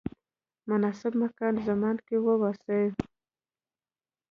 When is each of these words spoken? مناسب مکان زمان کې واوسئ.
مناسب 0.69 1.13
مکان 1.23 1.53
زمان 1.67 1.95
کې 2.07 2.15
واوسئ. 2.25 2.83